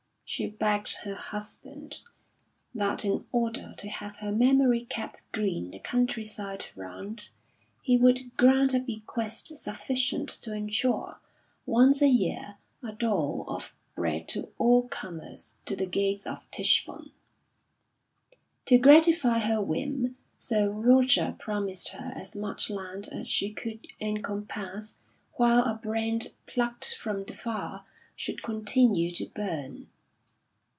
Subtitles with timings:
[0.33, 2.03] She begged her husband,
[2.73, 7.27] that in order to have her memory kept green the countryside round,
[7.81, 11.19] he would grant a bequest sufficient to ensure,
[11.65, 17.11] once a year, a dole of bread to all comers to the gates of Tichborne.
[18.67, 24.97] To gratify her whim Sir Roger promised her as much land as she could encompass
[25.33, 27.81] while a brand plucked from the fire
[28.15, 29.89] should continue to burn.